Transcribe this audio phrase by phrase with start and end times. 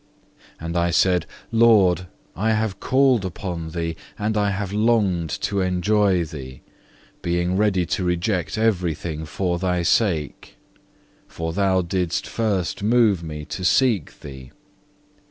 [0.55, 0.65] 7.
[0.65, 6.23] And I said Lord, I have called upon Thee, and I have longed to enjoy
[6.25, 6.63] Thee,
[7.21, 10.57] being ready to reject everything for Thy sake.
[11.27, 14.51] For Thou didst first move me to seek Thee.